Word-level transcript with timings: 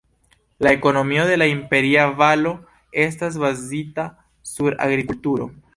La 0.67 0.71
ekonomio 0.75 1.25
de 1.31 1.35
la 1.41 1.47
Imperia 1.51 2.07
Valo 2.23 2.55
estas 3.05 3.39
bazita 3.45 4.09
sur 4.55 4.81
agrikulturo. 4.89 5.51